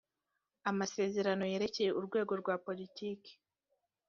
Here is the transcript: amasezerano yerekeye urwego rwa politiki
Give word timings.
amasezerano 0.69 1.43
yerekeye 1.51 1.91
urwego 1.99 2.33
rwa 2.41 2.55
politiki 2.65 3.31